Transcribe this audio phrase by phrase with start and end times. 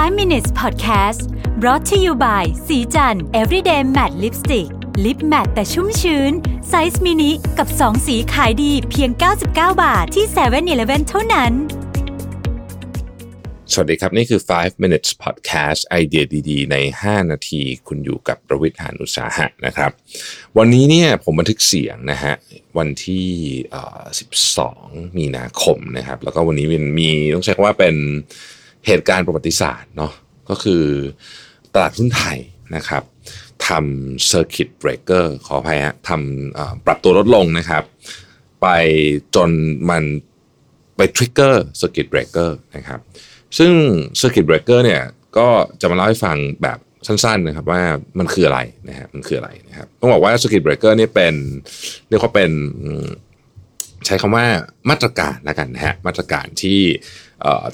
[0.00, 1.20] 5 minutes podcast
[1.60, 4.68] brought to you by ศรีจันทร์ everyday matte lipstick
[5.04, 6.32] lip matte แต่ชุ่มชื้น
[6.68, 9.46] ไซส์มินิกับ 2 สีขายดีเพียง 99
[9.82, 11.52] บาทที่7 e เ e ่ e อเท่านั้น
[13.72, 19.90] สวัสดีครับ นี่คือ 5 minutes podcast ไอเดียดีๆ ใน 5 นาทีคุณอยู่กับรวิศ หาญอุตสาหะนะครับ
[20.58, 22.34] วันนี้เนี่ยผมบันทึกเสียงนะฮะ
[22.78, 23.26] วันที่
[24.40, 27.96] 12 มีนาคมนะครับ แล้วก็วันนี้มันมีต้องใช้คำว่าเป็น
[28.86, 30.12] เหตุการณ์ประวัติศาสตร์เนาะ
[30.50, 30.84] ก็คือ
[31.74, 32.38] ตลาดหุ้นไทย
[32.76, 33.02] นะครับ
[33.66, 37.84] ทำ circuit breaker ขออภัยฮะทำปรับตัวลดลงนะครับ
[38.62, 38.66] ไป
[39.36, 39.50] จน
[39.90, 40.04] มัน
[40.96, 43.00] ไปทริกเกอร์ circuit breaker นะครับ
[43.58, 43.72] ซึ่ง
[44.20, 45.02] circuit breaker เนี่ย
[45.36, 45.48] ก็
[45.80, 47.82] จะมาเล่าให้ฟังแบบสั้นๆนะครับว่า
[48.18, 51.34] มันคืออะไรนะฮะมันคืออะไรนะครับต้องบอกว่า circuit breaker เนี่เป็น
[52.08, 52.50] เรียกว่าเป็น
[54.06, 54.44] ใช้คำว่า
[54.90, 56.80] มาตรการล้วกันนะฮะมาตรการที่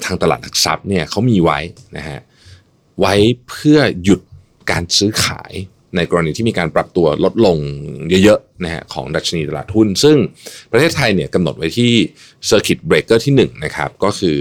[0.05, 1.59] ทางตลาดหลักทรัพย์เนี่ยเขามีไว้
[1.97, 2.19] นะฮะ
[2.99, 3.13] ไว้
[3.49, 4.21] เพื่อหยุด
[4.71, 5.53] การซื้อขาย
[5.95, 7.57] ในกรณีที่มีการปรับตัวลดลง
[8.23, 10.17] เยอะๆนะฮะของดัชนีตลาดหุ้น ซึ่ง
[10.71, 11.91] ประเทศไทยเนี่ยกำหนดไว้ที่
[12.49, 14.37] circuit breaker ที่1นะครับก็คือ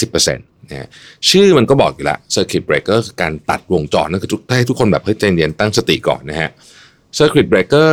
[0.00, 0.88] 10%นะฮะ
[1.30, 6.50] ชื่อมันก็บอกอยู่แล้ว circuit breaker คือการตัดวงจรนั่นคือให้ทุกคนแบบเฮ้ยใจเย็นตั้งสติก่อนนะฮะ
[7.18, 7.92] circuit breaker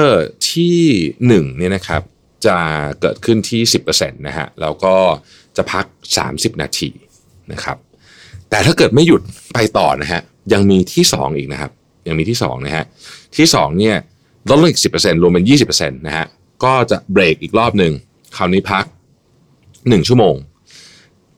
[0.49, 0.79] ที่
[1.17, 2.01] 1เนี่ยนะครับ
[2.45, 2.57] จะ
[3.01, 4.95] เกิดขึ้นที่ 10%นะฮะแล้วก็
[5.57, 5.85] จะพัก
[6.23, 6.89] 30 นาที
[7.51, 7.77] นะครับ
[8.49, 9.21] แต่ถ้าเกิดไม่หยุด
[9.53, 10.21] ไปต่อนะฮะ
[10.53, 11.71] ยังมีที่2อีกนะครับ
[12.07, 12.85] ยังมีที่2นะฮะ
[13.37, 13.95] ที่2เนี่ย
[14.49, 16.25] ลดลงอีก 10%รวมเป็น 20%นะฮะ
[16.63, 17.91] ก็จะเบรกอีกรอบหนึ่ง
[18.37, 18.85] คราวนี้พัก
[19.51, 20.35] 1 ชั่วโมง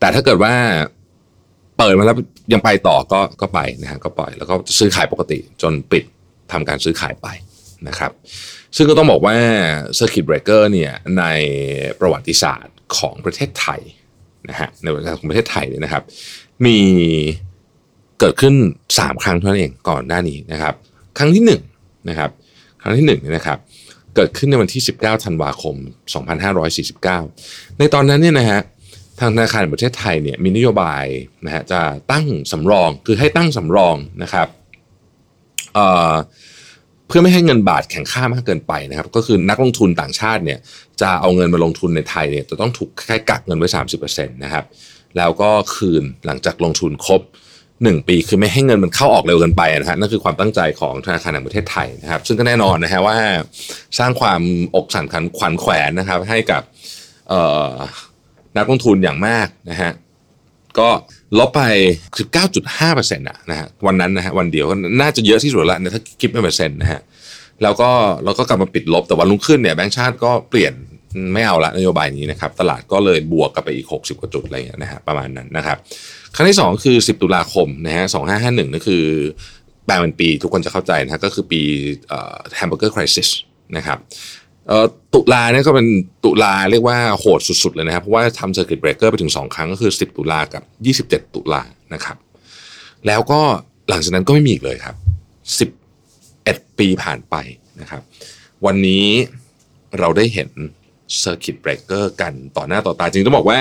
[0.00, 0.54] แต่ถ้าเกิดว่า
[1.76, 2.16] เปิดมาแล้ว
[2.52, 6.04] ยังไปต่อก็ก็ไปนะฮะก็ปล่อยแล้วก็ซื้อขายปกติจนปิด
[6.52, 7.28] ทำการซื้อขายไป
[7.88, 8.12] นะครับ
[8.76, 9.36] ซึ่งก็ต้องบอกว่า
[9.98, 11.24] Circuit Breaker เนี่ยใน
[12.00, 13.80] ประวัติศาสตร์ของประเทศไทย
[14.48, 16.02] นะฮะในประวัติศาสตร์ของประเทศไทยเนี่ยนะครับ
[16.64, 16.78] มี
[18.20, 18.54] เกิดขึ้น
[18.90, 20.74] 3 ครั้งเท่านั้นเองก่อนหน้านี้นะครับ
[21.18, 22.30] ครั้งที่1นะครับ
[22.82, 23.58] ครั้งที่1เนี่ยนะครับ
[24.14, 25.76] เกิดขึ้นในวันที่ 19 ธันวาคม
[26.56, 28.60] 2549 ในตอนนั้นเนี่ยนะฮะ
[29.20, 31.04] ทางธนาคารแห่งประเทศไทยเนี่ยมีนโยบาย
[31.44, 31.80] นะฮะจะ
[32.12, 34.48] ตั้งสำรองคือให้ตั้งสำรองนะครับ
[35.74, 36.14] เอ่อ
[37.08, 40.58] เพื่อไม่ให้เงินบาทแข็งค่ามากเกินไปนะครับ ก็คือนักลงทุนต่างชาติเนี่ย
[41.00, 43.68] จะเอาเงินมาลงทุนในไทยเนี่ยจะต้องถูกแค่กักเงินไว้
[44.02, 44.64] 30%นะครับ
[45.16, 47.22] แล้วก็คืนหลังจากลงทุนครบ
[47.64, 53.18] 1 ปีคือไม่ให้เงินมันเข้าออกเร็วเกินไปนะฮะนั่นคือความตั้งใจของธนาคารแห่งประเทศไทยนะครับ ซึ่งก็แน่นอนนะฮะว่า
[53.98, 54.40] สร้างความ
[54.76, 55.06] อกสั่น
[55.38, 56.62] ขวัญแขวนนะครับให้กับ
[57.28, 57.72] เอ่อ
[58.56, 59.90] นักลงทุนอย่างมากนะฮะ
[60.80, 60.88] ก็
[61.38, 61.62] ลบไป
[62.24, 64.66] 19.5%นะนะฮะวันนั้นนะฮะวันเดียว
[65.00, 67.00] น่าจะเยอะที่สุดล้วนะถ้าคิดเป็นเปอร์เซ็นต์นะฮะ
[67.62, 67.90] แล้วก็
[68.24, 70.72] เราก็กลับมาปิดลบแต่วันรุ่งขึ้นเนี่ยแบงก์ชาติก็เปลี่ยน
[71.34, 75.76] ไม่เอาละนโยบายนี้นะครับ ตลาดก็เลยบวกกลับไปอีก 60 กว่าจุดอะไรอย่างเงี้ยนะฮะประมาณนั้นนะครับ
[76.34, 79.04] ครั้งที่ 2 คือ 10 ตุลาคมนะฮะ2551นั่นคือ
[79.86, 81.60] แปลเป็นปีทุกคนจะเข้าใจนะฮะก็คือปี
[82.08, 83.28] เอ่อ hamburger crisis
[83.76, 83.98] นะครับ
[85.14, 85.86] ตุลาเนี่ยก็เป็น
[86.24, 90.62] ตุลาเรียกว่าโหดสุด ๆ เลยนะครับ เพราะว่าทำ circuit breaker ไปถึง 2 ครั้งก็คือ 10 ตุลากับ
[91.18, 91.62] 27 ตุลา
[91.94, 92.16] นะครับ
[93.06, 93.40] แล้วก็
[93.88, 94.96] หลังจากนั้นก็ไม่มีอีกเลยครับ
[96.06, 97.34] 11 ปีผ่านไป
[97.80, 98.02] นะครับ
[98.66, 99.06] วันนี้
[99.98, 100.48] เราได้เห็น
[101.22, 103.58] circuit breaker กันต่อหน้าต่อตาจริงต้องบอกว่า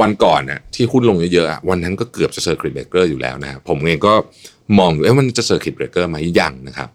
[0.00, 4.14] วันก่อนน่ะที่หุ้นลงเยอะๆวันนั้นก็เกือบจะ circuit breaker อร์อยู่แล้วนะครับผมเองก็
[4.78, 6.88] มองอยู่เอ๊ะมันจะ circuit breaker ไหมยังนะครับ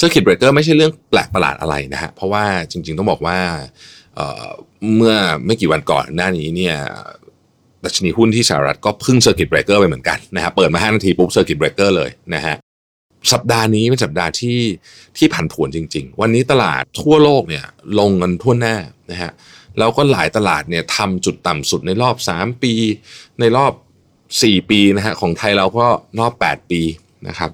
[0.00, 3.38] Circuit Breaker ไม่ใช่เรื่องแปลกประหลาดอะไรนะฮะเพราะว่าจริง ๆ ต้องบอกว่า
[4.14, 5.14] เเมื่อ
[5.46, 6.76] ไม่กี่วันก่อนหน้านี้เนี่ย
[7.84, 12.56] ดัชนีหุ้นที่สหรัฐก็พึ่ง Circuit Breaker ไปเหมือนกันนะฮะเปิดมา 5 นาทีปุ๊บ Circuit Breaker เลยนะฮะ
[13.32, 14.58] สัปดาห์นี้เป็นสัปดาห์ที่
[15.16, 17.64] ที่ผันผวนจริง ๆ วันนี้ตลาดทั่วโลกเนี่ย
[17.98, 18.76] ลงกันทั่วหน้า
[19.10, 19.30] นะฮะ
[19.78, 22.74] แล้วก็หลายตลาดเนี่ยทำจุดต่ำสุดในรอบ 3 ปี
[23.40, 23.72] ในรอบ
[24.20, 25.86] 4 ปีนะฮะของไทยเราก็
[26.18, 26.80] รอบ 8 ปี
[27.28, 27.50] นะครับ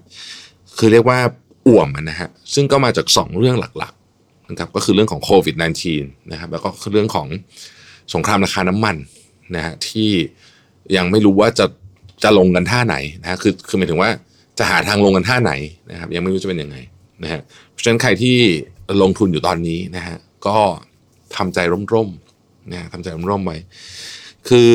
[0.78, 1.18] คือเรียกว่า
[1.66, 5.56] อ่วมนะฮะซึ่งก็มาจาก 2 เรื่องหลักๆนะครับก็คือเรื่องของโควิด
[5.92, 7.26] -19 นะครับแล้วก็เรื่องของ
[8.14, 8.96] สงครามราคาน้ำมัน
[9.56, 10.10] นะฮะที่
[10.96, 11.66] ยังไม่รู้ว่าจะ
[12.22, 14.10] จะลงกันท่าไหนนะฮะคือคือหมายถึงว่า
[14.58, 15.52] จะหาทางลงกันท่าไหน
[15.90, 16.76] นะครับ ยังไม่รู้จะเป็นยังไง
[17.22, 17.40] นะฮะ
[17.70, 18.36] เพราะฉะนั้นใครที่
[19.02, 20.16] ลงทุนอยู่ตอนนี้นะฮะ
[20.46, 20.56] ก็
[21.36, 21.58] ทำใจ
[21.94, 23.56] ร่มๆนะฮะทำใจร่มๆไว้
[24.48, 24.72] คือ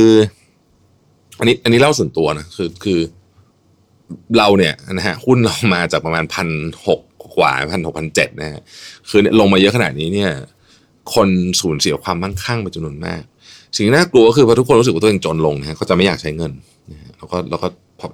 [1.39, 2.99] อันนี้อันนี้เล่าส่วนตัวนะคือคือ
[4.37, 6.47] เราเนี่ยนะฮะหุ้นเรามาจากประมาณพัน
[6.87, 7.01] หก
[7.37, 8.61] กว่าพันหกพันเจ็ดนะฮะ
[9.09, 10.31] คือเนี่ยลงมาเยอะขนาดนี้เนี่ย
[11.13, 11.29] คน
[11.61, 13.21] สูญเสียความมั่งคั่งเป็นจำนวนมาก
[13.75, 16.51] สิ่งที่น่ากลัวก็คือพอทุกคนรู้สึกว่าตัวเองจนลงนะฮะก็จะไม่อยากใช้เงิน
[16.91, 17.67] นะฮะแล้วก็แล้วก็
[17.99, 18.07] พอ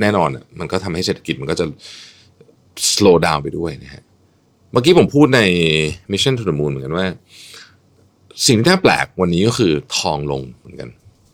[0.00, 1.66] แน่นอนอะมันก็ทำให้เศรษฐกิจมันก็จะ
[2.92, 4.02] slow down ไปด้วยนะฮะ
[4.72, 5.40] เมื่อกี้ผมพูดใน
[6.12, 7.06] Mission to the Moon เหมือนกันว่า
[8.46, 10.88] สิ่งที่น่าแปลกวันนี้ก็คือทองลงเหมือนกัน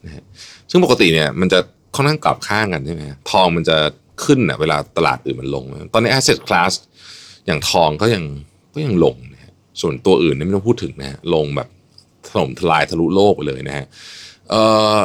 [0.07, 0.25] นะฮะ
[0.71, 1.61] ซึ่งปกติเนี่ยมันจะ
[1.99, 3.77] ค่อนข้างกลับข้างกันใช่ไหมทองมันจะ
[4.25, 6.73] ขึ้นอะเวลาตลาดอื่นมันลง ตอนนี้ asset class
[7.47, 8.25] อย่างทองก็ยัง
[8.75, 11.69] ก็ยังลงนะฮะส่วนตัวอื่นนี่ไม่ต้องพูดถึงนะฮะลงแบบ
[12.29, 13.87] ถล่มทลายทะลุโลกไปเลยนะฮะ
[14.51, 14.55] เอ
[14.95, 14.97] อ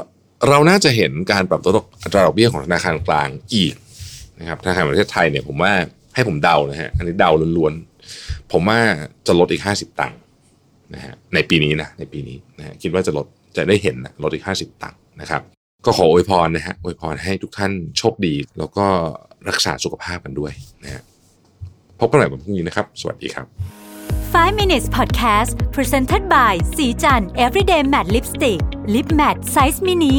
[0.47, 1.71] เราน่าจะเห็นการปรับตัว
[2.03, 3.73] อัตราดอกเบี้ยของธนาคารกลางอีก
[4.39, 5.73] นะครับธนาคารประเทศไทยเนี่ยผมว่า
[6.15, 8.79] ให้ผมเดานะฮะอันนี้เดาล้วนๆ ผมว่า
[9.27, 10.19] จะลดอีก 50 ตังค์
[10.93, 13.25] นะฮะในปีนี้นะในปีนี้นะฮะคิดว่าจะลด
[13.57, 15.41] จะได้เห็นนะลดอีก 50 ตังค์นะครับ
[15.85, 18.85] ก็ขออวยพรนะฮะอวยพรให้ทุกท่านโชคดี แล้วก็
[19.49, 20.53] รักษาสุขภาพกันด้วย
[20.83, 21.03] นะฮะ
[21.99, 23.45] พบกันใหม่วันพรุ่งนี้นะครับ สวัสดีครับ
[24.33, 28.61] 5 minutes podcast presented by สีจัน everyday matte lipstick
[28.93, 30.15] lip matte size mini